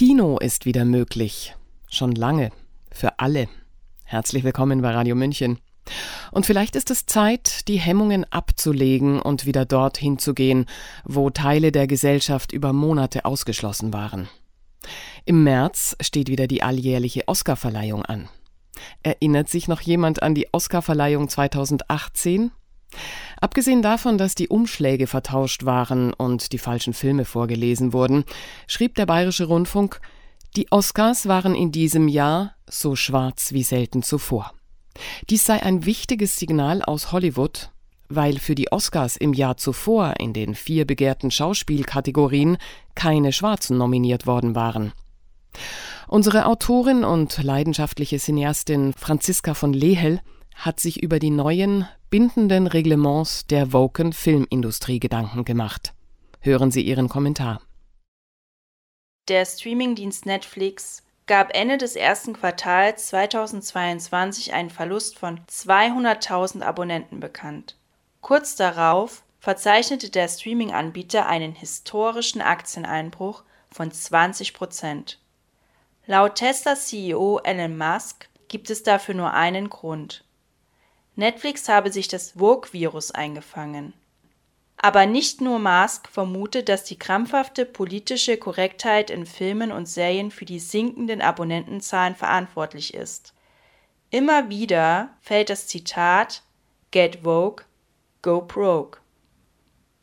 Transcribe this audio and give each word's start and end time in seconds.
Kino 0.00 0.38
ist 0.38 0.64
wieder 0.64 0.86
möglich. 0.86 1.54
Schon 1.90 2.12
lange. 2.12 2.52
Für 2.90 3.18
alle. 3.18 3.48
Herzlich 4.04 4.44
willkommen 4.44 4.80
bei 4.80 4.92
Radio 4.92 5.14
München. 5.14 5.58
Und 6.32 6.46
vielleicht 6.46 6.74
ist 6.74 6.90
es 6.90 7.04
Zeit, 7.04 7.68
die 7.68 7.78
Hemmungen 7.78 8.24
abzulegen 8.32 9.20
und 9.20 9.44
wieder 9.44 9.66
dorthin 9.66 10.18
zu 10.18 10.32
gehen, 10.32 10.64
wo 11.04 11.28
Teile 11.28 11.70
der 11.70 11.86
Gesellschaft 11.86 12.52
über 12.52 12.72
Monate 12.72 13.26
ausgeschlossen 13.26 13.92
waren. 13.92 14.30
Im 15.26 15.44
März 15.44 15.98
steht 16.00 16.30
wieder 16.30 16.46
die 16.46 16.62
alljährliche 16.62 17.28
Oscarverleihung 17.28 18.02
an. 18.02 18.30
Erinnert 19.02 19.50
sich 19.50 19.68
noch 19.68 19.82
jemand 19.82 20.22
an 20.22 20.34
die 20.34 20.48
Oscarverleihung 20.50 21.28
2018? 21.28 22.52
Abgesehen 23.40 23.82
davon, 23.82 24.18
dass 24.18 24.34
die 24.34 24.48
Umschläge 24.48 25.06
vertauscht 25.06 25.64
waren 25.64 26.12
und 26.12 26.52
die 26.52 26.58
falschen 26.58 26.92
Filme 26.92 27.24
vorgelesen 27.24 27.92
wurden, 27.92 28.24
schrieb 28.66 28.94
der 28.96 29.06
Bayerische 29.06 29.44
Rundfunk, 29.44 30.00
die 30.56 30.70
Oscars 30.70 31.28
waren 31.28 31.54
in 31.54 31.70
diesem 31.70 32.08
Jahr 32.08 32.56
so 32.68 32.96
schwarz 32.96 33.52
wie 33.52 33.62
selten 33.62 34.02
zuvor. 34.02 34.52
Dies 35.28 35.44
sei 35.44 35.62
ein 35.62 35.86
wichtiges 35.86 36.36
Signal 36.36 36.82
aus 36.82 37.12
Hollywood, 37.12 37.70
weil 38.08 38.38
für 38.38 38.56
die 38.56 38.72
Oscars 38.72 39.16
im 39.16 39.32
Jahr 39.32 39.56
zuvor 39.56 40.14
in 40.18 40.32
den 40.32 40.54
vier 40.54 40.84
begehrten 40.84 41.30
Schauspielkategorien 41.30 42.58
keine 42.96 43.32
Schwarzen 43.32 43.78
nominiert 43.78 44.26
worden 44.26 44.54
waren. 44.56 44.92
Unsere 46.08 46.46
Autorin 46.46 47.04
und 47.04 47.40
leidenschaftliche 47.42 48.18
Cineastin 48.18 48.92
Franziska 48.94 49.54
von 49.54 49.72
Lehel 49.72 50.20
hat 50.60 50.78
sich 50.78 51.02
über 51.02 51.18
die 51.18 51.30
neuen, 51.30 51.88
bindenden 52.10 52.66
Reglements 52.66 53.46
der 53.46 53.72
Woken 53.72 54.12
Filmindustrie 54.12 55.00
Gedanken 55.00 55.44
gemacht. 55.44 55.94
Hören 56.40 56.70
Sie 56.70 56.82
ihren 56.82 57.08
Kommentar. 57.08 57.62
Der 59.28 59.44
Streamingdienst 59.46 60.26
Netflix 60.26 61.02
gab 61.26 61.54
Ende 61.54 61.78
des 61.78 61.96
ersten 61.96 62.34
Quartals 62.34 63.08
2022 63.08 64.52
einen 64.52 64.70
Verlust 64.70 65.18
von 65.18 65.40
200.000 65.46 66.62
Abonnenten 66.62 67.20
bekannt. 67.20 67.76
Kurz 68.20 68.56
darauf 68.56 69.22
verzeichnete 69.38 70.10
der 70.10 70.28
Streaming-Anbieter 70.28 71.26
einen 71.26 71.52
historischen 71.52 72.42
Aktieneinbruch 72.42 73.44
von 73.70 73.90
20 73.90 74.52
Prozent. 74.52 75.20
Laut 76.06 76.34
Tesla-CEO 76.34 77.40
Elon 77.44 77.78
Musk 77.78 78.28
gibt 78.48 78.68
es 78.68 78.82
dafür 78.82 79.14
nur 79.14 79.32
einen 79.32 79.70
Grund. 79.70 80.24
Netflix 81.16 81.68
habe 81.68 81.92
sich 81.92 82.08
das 82.08 82.32
Vogue-Virus 82.32 83.10
eingefangen. 83.10 83.92
Aber 84.76 85.04
nicht 85.04 85.42
nur 85.42 85.58
Musk 85.58 86.08
vermutet, 86.08 86.70
dass 86.70 86.84
die 86.84 86.98
krampfhafte 86.98 87.66
politische 87.66 88.38
Korrektheit 88.38 89.10
in 89.10 89.26
Filmen 89.26 89.72
und 89.72 89.86
Serien 89.86 90.30
für 90.30 90.46
die 90.46 90.58
sinkenden 90.58 91.20
Abonnentenzahlen 91.20 92.14
verantwortlich 92.14 92.94
ist. 92.94 93.34
Immer 94.08 94.48
wieder 94.48 95.10
fällt 95.20 95.50
das 95.50 95.66
Zitat 95.66 96.42
Get 96.90 97.20
Vogue, 97.22 97.64
Go 98.22 98.40
Broke. 98.40 98.98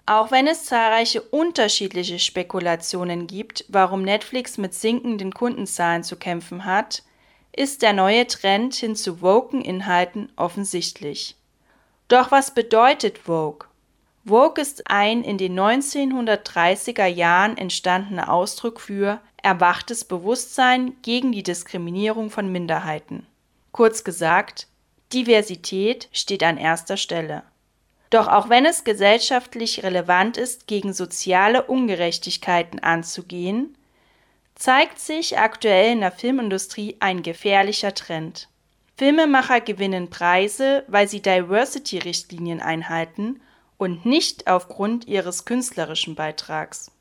Auch 0.05 0.31
wenn 0.31 0.47
es 0.47 0.65
zahlreiche 0.65 1.21
unterschiedliche 1.21 2.17
Spekulationen 2.17 3.27
gibt, 3.27 3.65
warum 3.67 4.03
Netflix 4.03 4.57
mit 4.57 4.73
sinkenden 4.73 5.33
Kundenzahlen 5.33 6.03
zu 6.03 6.15
kämpfen 6.15 6.63
hat, 6.63 7.03
ist 7.57 7.81
der 7.81 7.93
neue 7.93 8.27
Trend 8.27 8.75
hin 8.75 8.95
zu 8.95 9.21
woken 9.21 9.61
Inhalten 9.61 10.31
offensichtlich. 10.35 11.35
Doch 12.07 12.31
was 12.31 12.53
bedeutet 12.53 13.17
Vogue? 13.17 13.67
Vogue 14.25 14.61
ist 14.61 14.89
ein 14.89 15.23
in 15.23 15.37
den 15.37 15.57
1930er 15.57 17.05
Jahren 17.05 17.57
entstandener 17.57 18.31
Ausdruck 18.31 18.79
für 18.79 19.19
erwachtes 19.41 20.05
Bewusstsein 20.05 20.95
gegen 21.01 21.31
die 21.31 21.43
Diskriminierung 21.43 22.29
von 22.29 22.51
Minderheiten. 22.51 23.25
Kurz 23.71 24.03
gesagt, 24.03 24.67
Diversität 25.13 26.09
steht 26.11 26.43
an 26.43 26.57
erster 26.57 26.97
Stelle. 26.97 27.43
Doch 28.09 28.27
auch 28.27 28.49
wenn 28.49 28.65
es 28.65 28.83
gesellschaftlich 28.83 29.83
relevant 29.83 30.37
ist, 30.37 30.67
gegen 30.67 30.93
soziale 30.93 31.63
Ungerechtigkeiten 31.63 32.79
anzugehen, 32.79 33.76
zeigt 34.57 34.99
sich 34.99 35.37
aktuell 35.37 35.91
in 35.91 36.01
der 36.01 36.11
Filmindustrie 36.11 36.97
ein 36.99 37.21
gefährlicher 37.21 37.93
Trend. 37.93 38.49
Filmemacher 38.97 39.61
gewinnen 39.61 40.09
Preise, 40.09 40.83
weil 40.87 41.07
sie 41.07 41.21
Diversity-Richtlinien 41.21 42.61
einhalten 42.61 43.39
und 43.77 44.05
nicht 44.05 44.47
aufgrund 44.47 45.07
ihres 45.07 45.45
künstlerischen 45.45 46.15
Beitrags. 46.15 46.91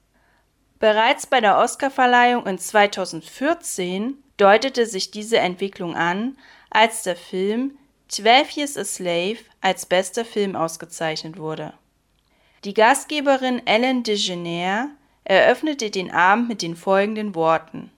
Bereits 0.78 1.26
bei 1.26 1.40
der 1.40 1.56
Oscarverleihung 1.56 2.46
in 2.46 2.58
2014 2.58 4.22
deutete 4.36 4.84
sich 4.84 5.10
diese 5.10 5.38
Entwicklung 5.38 5.96
an, 5.96 6.36
als 6.68 7.02
der 7.02 7.16
Film 7.16 7.78
Twelve 8.10 8.50
Years 8.54 8.76
a 8.76 8.84
Slave 8.84 9.38
als 9.62 9.86
bester 9.86 10.26
Film 10.26 10.54
ausgezeichnet 10.54 11.38
wurde. 11.38 11.72
Die 12.64 12.74
Gastgeberin 12.74 13.66
Ellen 13.66 14.02
DeGeneres 14.02 14.88
eröffnete 15.26 15.90
den 15.90 16.12
Abend 16.12 16.48
mit 16.48 16.62
den 16.62 16.76
folgenden 16.76 17.34
Worten 17.34 17.90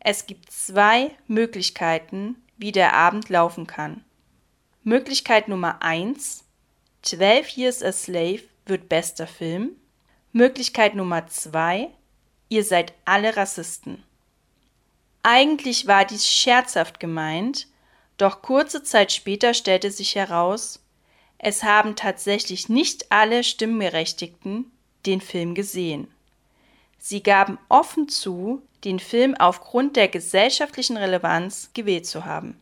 Es 0.00 0.26
gibt 0.26 0.52
zwei 0.52 1.10
Möglichkeiten, 1.26 2.36
wie 2.58 2.72
der 2.72 2.92
Abend 2.92 3.30
laufen 3.30 3.66
kann. 3.66 4.04
Möglichkeit 4.84 5.48
Nummer 5.48 5.82
eins 5.82 6.44
12 7.02 7.56
Years 7.56 7.82
a 7.82 7.92
Slave 7.92 8.42
wird 8.66 8.90
bester 8.90 9.26
Film. 9.26 9.70
Möglichkeit 10.32 10.94
Nummer 10.94 11.26
2. 11.26 11.88
Ihr 12.50 12.64
seid 12.64 12.92
alle 13.06 13.36
Rassisten. 13.36 14.02
Eigentlich 15.22 15.86
war 15.86 16.04
dies 16.04 16.28
scherzhaft 16.28 17.00
gemeint, 17.00 17.66
doch 18.18 18.42
kurze 18.42 18.82
Zeit 18.82 19.12
später 19.12 19.54
stellte 19.54 19.90
sich 19.90 20.16
heraus, 20.16 20.80
es 21.38 21.62
haben 21.62 21.96
tatsächlich 21.96 22.68
nicht 22.68 23.10
alle 23.10 23.42
Stimmberechtigten 23.42 24.70
den 25.06 25.20
Film 25.20 25.54
gesehen. 25.54 26.08
Sie 26.98 27.22
gaben 27.22 27.58
offen 27.68 28.08
zu, 28.08 28.62
den 28.84 28.98
Film 28.98 29.34
aufgrund 29.36 29.96
der 29.96 30.08
gesellschaftlichen 30.08 30.96
Relevanz 30.96 31.70
gewählt 31.74 32.06
zu 32.06 32.24
haben. 32.24 32.60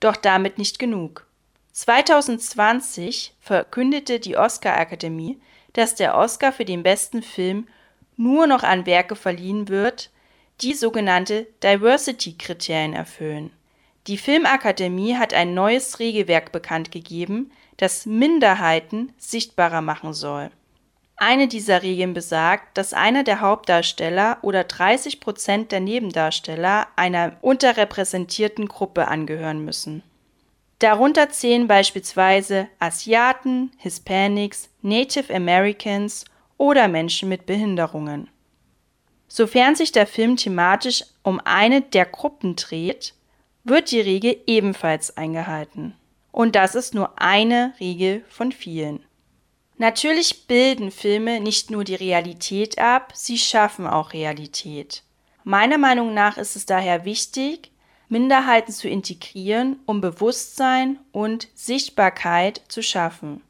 Doch 0.00 0.16
damit 0.16 0.58
nicht 0.58 0.78
genug. 0.78 1.26
2020 1.72 3.34
verkündete 3.40 4.18
die 4.18 4.36
Oscar-Akademie, 4.36 5.40
dass 5.72 5.94
der 5.94 6.16
Oscar 6.16 6.52
für 6.52 6.64
den 6.64 6.82
besten 6.82 7.22
Film 7.22 7.68
nur 8.16 8.46
noch 8.46 8.62
an 8.62 8.86
Werke 8.86 9.14
verliehen 9.16 9.68
wird, 9.68 10.10
die 10.60 10.74
sogenannte 10.74 11.46
Diversity-Kriterien 11.62 12.92
erfüllen. 12.92 13.50
Die 14.06 14.18
Filmakademie 14.18 15.16
hat 15.16 15.34
ein 15.34 15.54
neues 15.54 15.98
Regelwerk 15.98 16.52
bekannt 16.52 16.90
gegeben, 16.90 17.52
das 17.76 18.06
Minderheiten 18.06 19.12
sichtbarer 19.18 19.80
machen 19.80 20.12
soll. 20.12 20.50
Eine 21.22 21.48
dieser 21.48 21.82
Regeln 21.82 22.14
besagt, 22.14 22.78
dass 22.78 22.94
einer 22.94 23.24
der 23.24 23.42
Hauptdarsteller 23.42 24.38
oder 24.40 24.64
30 24.64 25.20
Prozent 25.20 25.70
der 25.70 25.80
Nebendarsteller 25.80 26.86
einer 26.96 27.36
unterrepräsentierten 27.42 28.68
Gruppe 28.68 29.06
angehören 29.06 29.62
müssen. 29.62 30.02
Darunter 30.78 31.28
zählen 31.28 31.68
beispielsweise 31.68 32.68
Asiaten, 32.78 33.70
Hispanics, 33.76 34.70
Native 34.80 35.34
Americans 35.34 36.24
oder 36.56 36.88
Menschen 36.88 37.28
mit 37.28 37.44
Behinderungen. 37.44 38.30
Sofern 39.28 39.76
sich 39.76 39.92
der 39.92 40.06
Film 40.06 40.38
thematisch 40.38 41.04
um 41.22 41.38
eine 41.44 41.82
der 41.82 42.06
Gruppen 42.06 42.56
dreht, 42.56 43.12
wird 43.62 43.90
die 43.90 44.00
Regel 44.00 44.38
ebenfalls 44.46 45.18
eingehalten. 45.18 45.94
Und 46.32 46.56
das 46.56 46.74
ist 46.74 46.94
nur 46.94 47.20
eine 47.20 47.74
Regel 47.78 48.24
von 48.30 48.52
vielen. 48.52 49.04
Natürlich 49.80 50.46
bilden 50.46 50.90
Filme 50.90 51.40
nicht 51.40 51.70
nur 51.70 51.84
die 51.84 51.94
Realität 51.94 52.78
ab, 52.78 53.12
sie 53.14 53.38
schaffen 53.38 53.86
auch 53.86 54.12
Realität. 54.12 55.02
Meiner 55.42 55.78
Meinung 55.78 56.12
nach 56.12 56.36
ist 56.36 56.54
es 56.54 56.66
daher 56.66 57.06
wichtig, 57.06 57.70
Minderheiten 58.10 58.72
zu 58.74 58.90
integrieren, 58.90 59.80
um 59.86 60.02
Bewusstsein 60.02 60.98
und 61.12 61.48
Sichtbarkeit 61.54 62.60
zu 62.68 62.82
schaffen. 62.82 63.40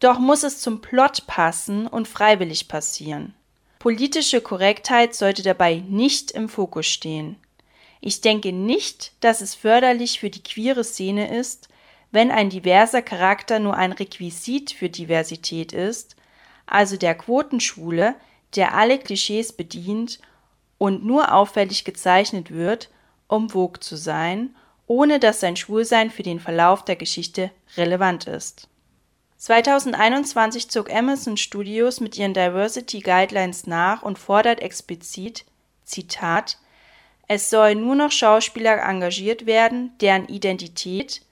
Doch 0.00 0.18
muss 0.18 0.42
es 0.42 0.62
zum 0.62 0.80
Plot 0.80 1.26
passen 1.26 1.86
und 1.86 2.08
freiwillig 2.08 2.68
passieren. 2.68 3.34
Politische 3.78 4.40
Korrektheit 4.40 5.14
sollte 5.14 5.42
dabei 5.42 5.82
nicht 5.86 6.30
im 6.30 6.48
Fokus 6.48 6.86
stehen. 6.86 7.36
Ich 8.00 8.22
denke 8.22 8.52
nicht, 8.52 9.12
dass 9.20 9.42
es 9.42 9.54
förderlich 9.54 10.18
für 10.18 10.30
die 10.30 10.42
queere 10.42 10.82
Szene 10.82 11.36
ist, 11.36 11.68
wenn 12.12 12.30
ein 12.30 12.50
diverser 12.50 13.02
Charakter 13.02 13.58
nur 13.58 13.76
ein 13.76 13.92
Requisit 13.92 14.70
für 14.72 14.88
Diversität 14.88 15.72
ist, 15.72 16.14
also 16.66 16.96
der 16.96 17.14
Quotenschwule, 17.14 18.14
der 18.54 18.74
alle 18.74 18.98
Klischees 18.98 19.52
bedient 19.52 20.20
und 20.78 21.04
nur 21.04 21.34
auffällig 21.34 21.84
gezeichnet 21.84 22.50
wird 22.52 22.88
um 23.32 23.48
Vogue 23.48 23.80
zu 23.80 23.96
sein, 23.96 24.54
ohne 24.86 25.18
dass 25.18 25.40
sein 25.40 25.56
Schwulsein 25.56 26.10
für 26.10 26.22
den 26.22 26.38
Verlauf 26.38 26.84
der 26.84 26.96
Geschichte 26.96 27.50
relevant 27.76 28.26
ist. 28.26 28.68
2021 29.38 30.68
zog 30.68 30.92
Amazon 30.92 31.38
Studios 31.38 32.00
mit 32.00 32.18
ihren 32.18 32.34
Diversity 32.34 33.00
Guidelines 33.00 33.66
nach 33.66 34.02
und 34.02 34.18
fordert 34.18 34.60
explizit 34.60 35.46
Zitat 35.84 36.58
Es 37.26 37.48
sollen 37.48 37.80
nur 37.80 37.94
noch 37.94 38.12
Schauspieler 38.12 38.82
engagiert 38.82 39.46
werden, 39.46 39.92
deren 40.00 40.28
Identität, 40.28 41.22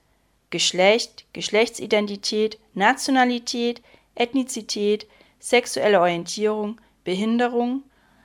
Geschlecht, 0.50 1.24
Geschlechtsidentität, 1.32 2.58
Nationalität, 2.74 3.82
Ethnizität, 4.14 5.06
sexuelle 5.38 6.00
Orientierung, 6.00 6.80
Behinderung 7.04 7.84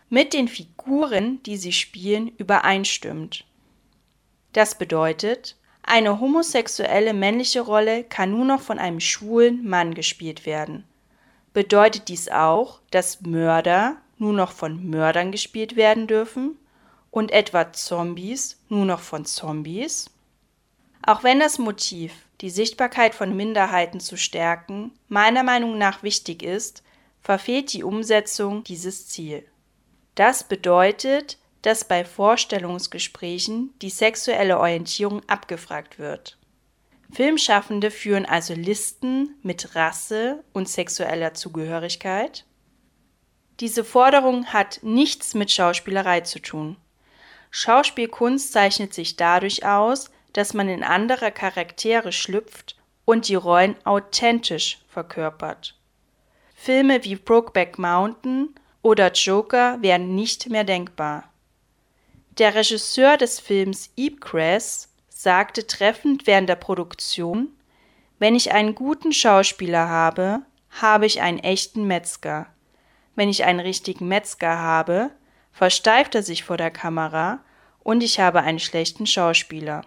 mit 0.10 0.34
den 0.34 0.48
Figuren, 0.48 1.42
die 1.44 1.58
sie 1.58 1.72
spielen, 1.72 2.30
übereinstimmt. 2.38 3.46
Das 4.54 4.78
bedeutet, 4.78 5.56
eine 5.84 6.20
homosexuelle 6.20 7.14
männliche 7.14 7.62
Rolle 7.62 8.04
kann 8.04 8.32
nur 8.32 8.46
noch 8.46 8.62
von 8.62 8.80
einem 8.80 9.00
schwulen 9.00 9.68
Mann 9.68 9.94
gespielt 9.94 10.46
werden. 10.46 10.84
Bedeutet 11.54 12.10
dies 12.10 12.30
auch, 12.30 12.80
dass 12.90 13.22
Mörder 13.22 13.98
nur 14.18 14.34
noch 14.34 14.52
von 14.52 14.90
Mördern 14.90 15.32
gespielt 15.32 15.76
werden 15.76 16.08
dürfen 16.08 16.58
und 17.12 17.32
etwa 17.32 17.72
Zombies 17.72 18.60
nur 18.68 18.86
noch 18.86 19.00
von 19.00 19.26
Zombies? 19.26 20.10
Auch 21.06 21.24
wenn 21.24 21.40
das 21.40 21.60
Motiv, 21.60 22.14
die 22.42 22.50
Sichtbarkeit 22.50 23.14
von 23.14 23.36
Minderheiten 23.36 24.00
zu 24.00 24.18
stärken, 24.18 24.92
meiner 25.08 25.44
Meinung 25.44 25.78
nach 25.78 26.02
wichtig 26.02 26.42
ist, 26.42 26.82
verfehlt 27.22 27.74
die 27.74 27.84
Umsetzung 27.84 28.64
dieses 28.64 29.08
Ziel. 29.08 29.46
Das 30.16 30.44
bedeutet, 30.44 31.38
dass 31.62 31.88
bei 31.88 32.06
Vorstellungsgesprächen 32.06 33.74
die 33.82 33.92
sexuelle 33.92 34.60
Orientierung 34.60 35.22
abgefragt 35.28 36.00
wird. 36.00 36.38
Filmschaffende 37.12 37.92
führen 37.92 38.26
also 38.26 38.56
Listen 38.56 39.36
mit 39.44 39.76
Rasse 39.76 40.44
und 40.54 40.68
sexueller 40.68 41.36
Zugehörigkeit. 41.36 42.46
Diese 43.60 43.84
Forderung 43.84 44.48
hat 44.48 44.80
nichts 44.82 45.36
mit 45.36 45.52
Schauspielerei 45.52 46.22
zu 46.22 46.40
tun. 46.40 46.78
Schauspielkunst 47.52 48.52
zeichnet 48.52 48.94
sich 48.94 49.16
dadurch 49.16 49.66
aus, 49.66 50.10
dass 50.36 50.54
man 50.54 50.68
in 50.68 50.84
andere 50.84 51.32
Charaktere 51.32 52.12
schlüpft 52.12 52.76
und 53.06 53.30
die 53.30 53.36
Rollen 53.36 53.78
authentisch 53.86 54.80
verkörpert. 54.90 55.78
Filme 56.54 57.06
wie 57.06 57.16
Brokeback 57.16 57.80
Mountain 57.80 58.54
oder 58.82 59.14
Joker 59.14 59.82
wären 59.82 60.14
nicht 60.14 60.50
mehr 60.50 60.66
denkbar. 60.66 61.24
Der 62.38 62.54
Regisseur 62.54 63.16
des 63.16 63.40
Films 63.40 63.92
Ipcress 63.96 64.90
sagte 65.08 65.68
treffend 65.68 66.28
während 66.28 66.50
der 66.50 66.58
Produktion, 66.58 67.48
wenn 68.20 68.36
ich 68.36 68.52
einen 68.52 68.76
guten 68.76 69.14
Schauspieler 69.14 69.88
habe, 69.88 70.42
habe 70.82 71.06
ich 71.06 71.22
einen 71.22 71.40
echten 71.40 71.88
Metzger. 71.88 72.48
Wenn 73.16 73.30
ich 73.30 73.46
einen 73.46 73.62
richtigen 73.62 74.10
Metzger 74.10 74.60
habe, 74.60 75.12
versteift 75.54 76.14
er 76.14 76.24
sich 76.24 76.44
vor 76.44 76.58
der 76.58 76.72
Kamera 76.72 77.40
und 77.80 78.04
ich 78.04 78.20
habe 78.20 78.42
einen 78.42 78.60
schlechten 78.60 79.08
Schauspieler. 79.08 79.86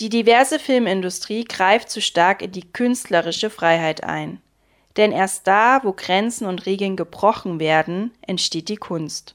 Die 0.00 0.08
diverse 0.08 0.58
Filmindustrie 0.58 1.44
greift 1.44 1.88
zu 1.88 2.00
stark 2.00 2.42
in 2.42 2.50
die 2.50 2.72
künstlerische 2.72 3.48
Freiheit 3.48 4.02
ein. 4.02 4.40
Denn 4.96 5.12
erst 5.12 5.46
da, 5.46 5.80
wo 5.82 5.92
Grenzen 5.92 6.46
und 6.46 6.66
Regeln 6.66 6.96
gebrochen 6.96 7.60
werden, 7.60 8.12
entsteht 8.22 8.68
die 8.68 8.76
Kunst. 8.76 9.34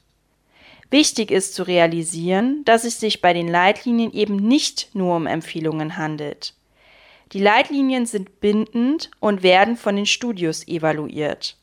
Wichtig 0.90 1.30
ist 1.30 1.54
zu 1.54 1.62
realisieren, 1.62 2.64
dass 2.64 2.84
es 2.84 2.98
sich 2.98 3.20
bei 3.20 3.32
den 3.32 3.48
Leitlinien 3.48 4.12
eben 4.12 4.36
nicht 4.36 4.90
nur 4.94 5.16
um 5.16 5.26
Empfehlungen 5.26 5.96
handelt. 5.96 6.54
Die 7.32 7.40
Leitlinien 7.40 8.06
sind 8.06 8.40
bindend 8.40 9.10
und 9.20 9.42
werden 9.42 9.76
von 9.76 9.94
den 9.96 10.06
Studios 10.06 10.66
evaluiert. 10.66 11.56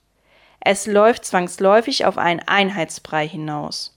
Es 0.60 0.88
läuft 0.88 1.26
zwangsläufig 1.26 2.06
auf 2.06 2.18
einen 2.18 2.40
Einheitsbrei 2.40 3.28
hinaus. 3.28 3.94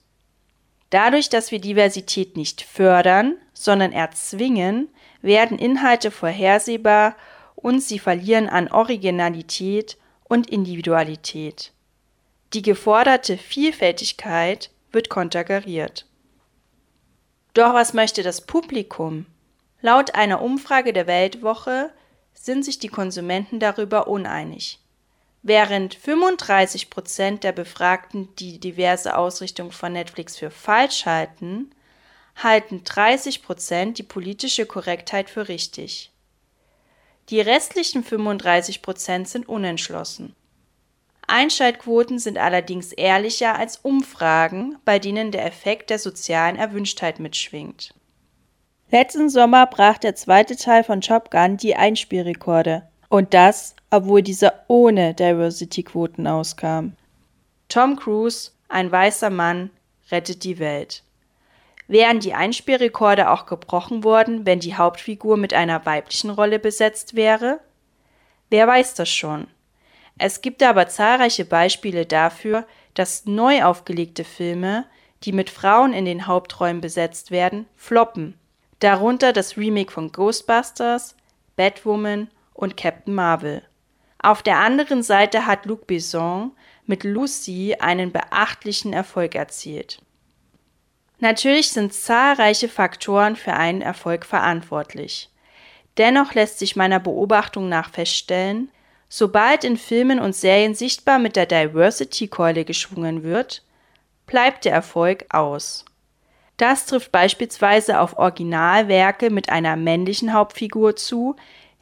Dadurch, 0.89 1.29
dass 1.29 1.51
wir 1.51 1.59
Diversität 1.59 2.35
nicht 2.35 2.61
fördern, 2.61 3.35
sondern 3.63 3.91
erzwingen, 3.91 4.89
werden 5.21 5.59
Inhalte 5.59 6.09
vorhersehbar 6.09 7.15
und 7.55 7.81
sie 7.81 7.99
verlieren 7.99 8.49
an 8.49 8.69
Originalität 8.69 9.97
und 10.23 10.49
Individualität. 10.49 11.71
Die 12.53 12.63
geforderte 12.63 13.37
Vielfältigkeit 13.37 14.71
wird 14.91 15.09
konterkariert. 15.09 16.05
Doch 17.53 17.73
was 17.73 17.93
möchte 17.93 18.23
das 18.23 18.41
Publikum? 18.41 19.25
Laut 19.81 20.15
einer 20.15 20.41
Umfrage 20.41 20.91
der 20.91 21.05
Weltwoche 21.07 21.91
sind 22.33 22.65
sich 22.65 22.79
die 22.79 22.87
Konsumenten 22.87 23.59
darüber 23.59 24.07
uneinig. 24.07 24.79
Während 25.43 25.95
35 25.95 26.89
Prozent 26.89 27.43
der 27.43 27.51
Befragten 27.51 28.29
die 28.35 28.59
diverse 28.59 29.17
Ausrichtung 29.17 29.71
von 29.71 29.93
Netflix 29.93 30.37
für 30.37 30.51
falsch 30.51 31.05
halten, 31.05 31.71
halten 32.43 32.83
30 32.83 33.43
Prozent 33.43 33.97
die 33.97 34.03
politische 34.03 34.65
Korrektheit 34.65 35.29
für 35.29 35.47
richtig. 35.47 36.11
Die 37.29 37.39
restlichen 37.41 38.03
35 38.03 38.81
Prozent 38.81 39.27
sind 39.27 39.47
unentschlossen. 39.47 40.35
Einschaltquoten 41.27 42.19
sind 42.19 42.37
allerdings 42.37 42.91
ehrlicher 42.91 43.57
als 43.57 43.77
Umfragen, 43.77 44.77
bei 44.83 44.99
denen 44.99 45.31
der 45.31 45.45
Effekt 45.45 45.89
der 45.89 45.99
sozialen 45.99 46.57
Erwünschtheit 46.57 47.19
mitschwingt. 47.19 47.93
Letzten 48.89 49.29
Sommer 49.29 49.67
brach 49.67 49.97
der 49.97 50.15
zweite 50.15 50.57
Teil 50.57 50.83
von 50.83 50.99
Top 50.99 51.31
Gun 51.31 51.55
die 51.55 51.77
Einspielrekorde. 51.77 52.83
Und 53.07 53.33
das, 53.33 53.75
obwohl 53.89 54.21
dieser 54.21 54.65
ohne 54.67 55.13
Diversity-Quoten 55.13 56.27
auskam. 56.27 56.97
Tom 57.69 57.95
Cruise, 57.95 58.51
ein 58.67 58.91
weißer 58.91 59.29
Mann, 59.29 59.69
rettet 60.11 60.43
die 60.43 60.59
Welt. 60.59 61.03
Wären 61.91 62.21
die 62.21 62.33
Einspielrekorde 62.33 63.29
auch 63.29 63.45
gebrochen 63.45 64.05
worden, 64.05 64.45
wenn 64.45 64.61
die 64.61 64.75
Hauptfigur 64.75 65.35
mit 65.35 65.53
einer 65.53 65.85
weiblichen 65.85 66.29
Rolle 66.29 66.57
besetzt 66.57 67.15
wäre? 67.15 67.59
Wer 68.49 68.65
weiß 68.65 68.93
das 68.93 69.09
schon. 69.09 69.47
Es 70.17 70.39
gibt 70.39 70.63
aber 70.63 70.87
zahlreiche 70.87 71.43
Beispiele 71.43 72.05
dafür, 72.05 72.65
dass 72.93 73.25
neu 73.25 73.65
aufgelegte 73.65 74.23
Filme, 74.23 74.85
die 75.23 75.33
mit 75.33 75.49
Frauen 75.49 75.91
in 75.91 76.05
den 76.05 76.27
Hauptrollen 76.27 76.79
besetzt 76.79 77.29
werden, 77.29 77.65
floppen. 77.75 78.39
Darunter 78.79 79.33
das 79.33 79.57
Remake 79.57 79.91
von 79.91 80.13
Ghostbusters, 80.13 81.17
Batwoman 81.57 82.29
und 82.53 82.77
Captain 82.77 83.13
Marvel. 83.13 83.63
Auf 84.17 84.41
der 84.41 84.59
anderen 84.59 85.03
Seite 85.03 85.45
hat 85.45 85.65
Luc 85.65 85.87
Besson 85.87 86.53
mit 86.85 87.03
Lucy 87.03 87.75
einen 87.81 88.13
beachtlichen 88.13 88.93
Erfolg 88.93 89.35
erzielt. 89.35 90.01
Natürlich 91.21 91.71
sind 91.71 91.93
zahlreiche 91.93 92.67
Faktoren 92.67 93.37
für 93.37 93.53
einen 93.53 93.81
Erfolg 93.81 94.25
verantwortlich. 94.25 95.29
Dennoch 95.97 96.33
lässt 96.33 96.59
sich 96.59 96.75
meiner 96.75 96.99
Beobachtung 96.99 97.69
nach 97.69 97.89
feststellen, 97.89 98.69
Sobald 99.13 99.65
in 99.65 99.75
Filmen 99.75 100.21
und 100.21 100.33
Serien 100.33 100.73
sichtbar 100.73 101.19
mit 101.19 101.35
der 101.35 101.45
Diversity-Keule 101.45 102.63
geschwungen 102.63 103.23
wird, 103.23 103.61
bleibt 104.25 104.63
der 104.63 104.71
Erfolg 104.71 105.25
aus. 105.31 105.83
Das 106.55 106.85
trifft 106.85 107.11
beispielsweise 107.11 107.99
auf 107.99 108.17
Originalwerke 108.17 109.29
mit 109.29 109.49
einer 109.49 109.75
männlichen 109.75 110.31
Hauptfigur 110.31 110.95
zu, 110.95 111.35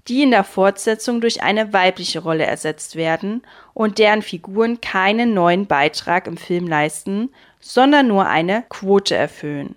die 0.08 0.24
in 0.24 0.32
der 0.32 0.44
Fortsetzung 0.44 1.22
durch 1.22 1.44
eine 1.44 1.72
weibliche 1.72 2.18
Rolle 2.18 2.48
ersetzt 2.48 2.96
werden 2.96 3.44
und 3.76 4.00
deren 4.00 4.24
Figuren 4.24 4.82
keinen 4.82 5.36
neuen 5.36 5.68
Beitrag 5.68 6.26
im 6.26 6.36
Film 6.36 6.66
leisten, 6.66 7.30
sondern 7.60 8.08
nur 8.08 8.26
eine 8.26 8.64
Quote 8.70 9.16
erfüllen. 9.16 9.76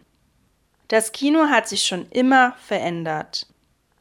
Das 0.89 1.13
Kino 1.13 1.47
hat 1.51 1.69
sich 1.69 1.85
schon 1.85 2.07
immer 2.11 2.55
verändert. 2.65 3.47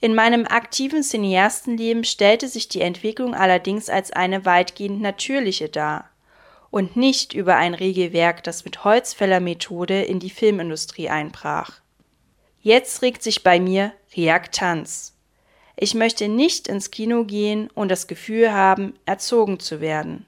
In 0.01 0.15
meinem 0.15 0.45
aktiven 0.47 1.03
Cineastenleben 1.03 2.03
stellte 2.03 2.47
sich 2.47 2.67
die 2.67 2.81
Entwicklung 2.81 3.35
allerdings 3.35 3.89
als 3.89 4.11
eine 4.11 4.45
weitgehend 4.45 5.01
natürliche 5.01 5.69
dar 5.69 6.09
und 6.71 6.95
nicht 6.95 7.33
über 7.33 7.57
ein 7.57 7.73
Regelwerk, 7.75 8.43
das 8.43 8.65
mit 8.65 8.83
Holzfällermethode 8.83 10.01
in 10.01 10.19
die 10.19 10.29
Filmindustrie 10.29 11.09
einbrach. 11.09 11.81
Jetzt 12.61 13.01
regt 13.01 13.21
sich 13.21 13.43
bei 13.43 13.59
mir 13.59 13.91
Reaktanz. 14.15 15.13
Ich 15.75 15.93
möchte 15.93 16.27
nicht 16.27 16.67
ins 16.67 16.91
Kino 16.91 17.25
gehen 17.25 17.69
und 17.73 17.89
das 17.89 18.07
Gefühl 18.07 18.53
haben, 18.53 18.93
erzogen 19.05 19.59
zu 19.59 19.81
werden. 19.81 20.25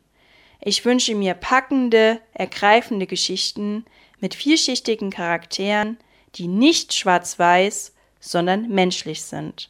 Ich 0.66 0.86
wünsche 0.86 1.14
mir 1.14 1.34
packende, 1.34 2.22
ergreifende 2.34 3.06
Geschichten 3.06 3.84
mit 4.22 4.34
vielschichtigen 4.34 5.10
Charakteren, 5.10 5.98
die 6.36 6.48
nicht 6.48 6.94
schwarz-weiß, 6.94 7.94
sondern 8.22 8.70
menschlich 8.70 9.24
sind. 9.24 9.70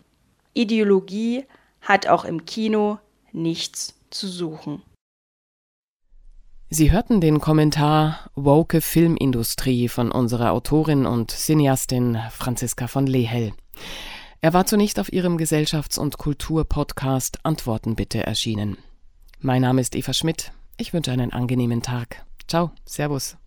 Ideologie 0.53 1.45
hat 1.81 2.07
auch 2.07 2.25
im 2.25 2.45
Kino 2.45 2.99
nichts 3.31 3.95
zu 4.11 4.27
suchen. 4.27 4.83
Sie 6.69 6.91
hörten 6.91 7.21
den 7.21 7.39
Kommentar 7.39 8.29
Woke 8.35 8.81
Filmindustrie 8.81 9.89
von 9.89 10.11
unserer 10.11 10.51
Autorin 10.51 11.07
und 11.07 11.31
Cineastin 11.31 12.19
Franziska 12.31 12.87
von 12.87 13.07
Lehel. 13.07 13.53
Er 14.41 14.53
war 14.53 14.67
zunächst 14.67 14.99
auf 14.99 15.11
ihrem 15.11 15.37
Gesellschafts- 15.37 15.97
und 15.97 16.17
Kulturpodcast 16.19 17.43
Antworten 17.43 17.95
bitte 17.95 18.25
erschienen. 18.25 18.77
Mein 19.39 19.63
Name 19.63 19.81
ist 19.81 19.95
Eva 19.95 20.13
Schmidt. 20.13 20.51
Ich 20.77 20.93
wünsche 20.93 21.11
einen 21.11 21.31
angenehmen 21.31 21.81
Tag. 21.81 22.25
Ciao, 22.47 22.71
Servus. 22.85 23.37